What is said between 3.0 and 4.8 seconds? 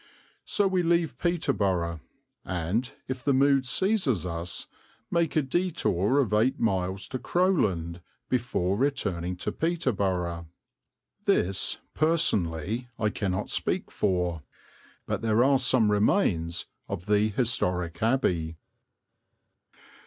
if the mood seizes us,